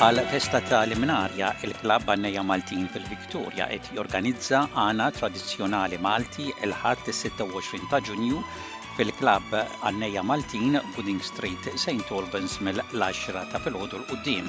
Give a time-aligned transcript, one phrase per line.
[0.00, 7.84] Għal festa ta' liminarja, il-klab Banneja Maltin fil-Viktoria qed jorganizza għana tradizjonali Malti il-ħadd 26
[7.92, 8.40] ta' Ġunju
[8.96, 9.52] fil-klab
[9.90, 12.08] Anneja Maltin Gooding Street St.
[12.16, 14.48] Albans mill-10 ta' u d-dim.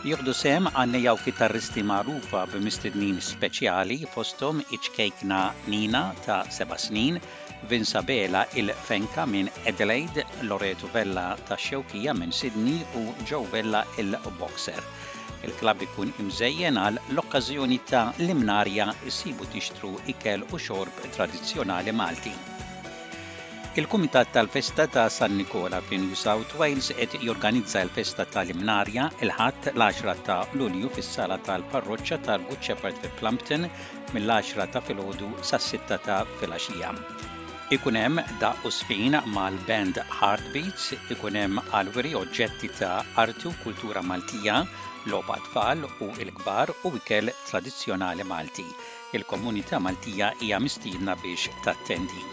[0.00, 7.18] Jieħdu sem għannija jaw kitarristi magħrufa b'mistednin speċjali fostom iċkejkna Nina ta' seba' snin,
[7.68, 14.80] Vinsa Bela il-Fenka minn Adelaide, Loreto Vella ta' Xewkija minn Sydney u Joe Vella il-Boxer.
[15.44, 22.32] Il-klab ikun imżejjen għal l-okkazjoni ta' limnarja imnarja tixtru ikel u xorb tradizzjonali Malti.
[23.72, 30.22] Il-Kumitat tal-Festa ta' San Nikola fin New South Wales qed jorganizza l-Festa tal-Imnarja il-ħadd l-10
[30.26, 33.68] ta' Lulju fis-sala tal-Parroċċa tal-Good Shepherd fi Plumpton
[34.16, 36.90] mill-10 ta' filgħodu sas-6 ta' filgħaxija.
[37.78, 44.02] Ikun hemm da' u sfin mal-band Heartbeats, ikun hemm alweri oġġetti ta' artu u kultura
[44.10, 44.58] Maltija,
[45.14, 48.66] logħba tfal u l-kbar u ikel tradizzjonali Malti.
[49.20, 52.26] Il-komunità Maltija hija mistiedna biex tattendi.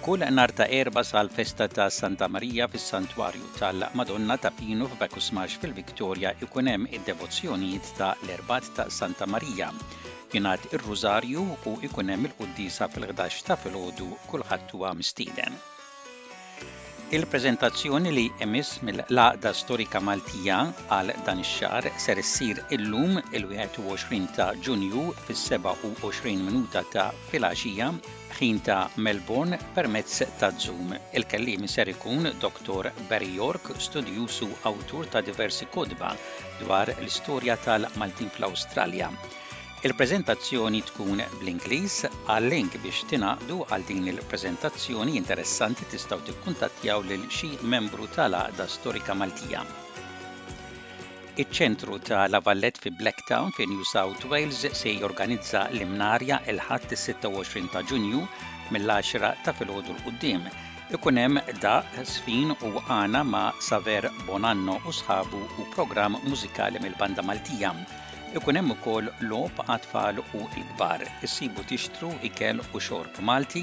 [0.04, 6.34] Kull nar ta' erba sal-festa ta' Santa Maria fis santwarju tal-Madonna ta' Pinu f'Bekusmax fil-Viktoria
[6.44, 9.72] ikunem id-devozzjonijiet ta' l-erbat ta' Santa Maria.
[10.36, 14.08] jinaħt ir-Rużarju u ikunem il-Quddisa fil-11 ta' filgħodu
[14.52, 15.52] ħattu huwa mistieden.
[17.12, 20.58] Il-prezentazzjoni li emis mill-laqda storika Maltija
[20.96, 27.88] għal dan ix-xar ser issir illum il-21 ta' Ġunju fis-27 minuta ta' filgħaxija
[28.38, 30.94] ħin ta' Melbourne permezz ta' Zoom.
[31.18, 32.92] Il-kellim ser ikun Dr.
[33.10, 36.14] Barry York, studjusu awtur ta' diversi kodba
[36.62, 39.10] dwar l-istorja tal-Maltin fl-Awstralja.
[39.82, 41.94] Il-prezentazzjoni tkun bl-Ingliż
[42.32, 49.62] għal-link biex tinaqdu għal din il-prezentazzjoni interessanti tistgħu tikkuntattjaw lil xi membru tal-għaqda storika Maltija.
[51.44, 57.82] Iċ-ċentru ta' Vallet fi Blacktown fi New South Wales se jorganizza l-imnarja il-ħadd 26 ta'
[57.88, 58.20] Ġunju
[58.76, 60.44] mill-10 ta' filgħodu l-qudiem.
[60.98, 67.24] Ikun hemm da sfin u għana ma' Saver Bonanno u sħabu u programm mużikali mill-banda
[67.32, 67.72] Maltija.
[68.30, 69.86] Ikun hemm ukoll lob għat
[70.38, 71.02] u l-kbar.
[71.26, 73.62] Issibu tixtru ikel u xorb Malti,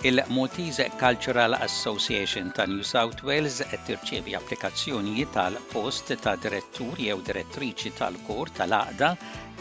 [0.04, 7.92] Il-Maltese Cultural Association ta' New South Wales qed tirċievi applikazzjonijiet tal-post ta' direttur jew direttriċi
[8.00, 9.10] tal kor tal-aqda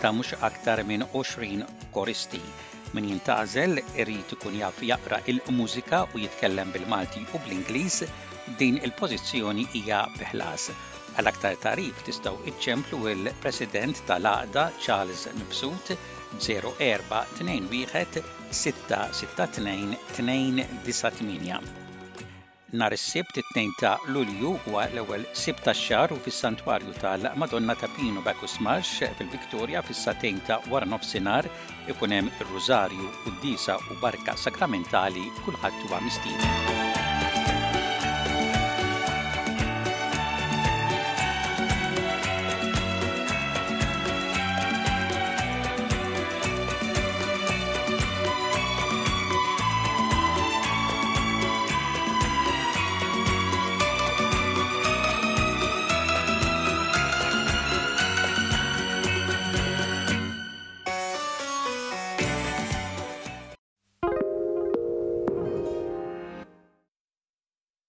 [0.01, 2.41] ta' mhux aktar minn 20 koristi.
[2.97, 7.99] Min jintażel irid ikun jaf jaqra il-mużika u jitkellem bil-Malti u bl-Ingliż
[8.63, 10.71] din il-pożizzjoni hija biħlas
[11.19, 15.91] Għal-aktar tarif tistaw iċċemplu il-President tal-Aqda Charles Mibsut
[16.39, 18.21] 0421
[18.63, 21.79] 662 298
[22.71, 28.55] Nar is-sibt it-2 ta' Lulju huwa l-ewwel sibt xar u fis-Santwarju tal-Madonna ta' Pino Bakus
[28.63, 30.61] Marx fil-Viktorja fis-satejn ta'
[31.11, 31.43] Sinar
[31.89, 36.90] ikunem ikun hemm u d-Disa u Barka Sakramentali kulħadd tuba mistieden.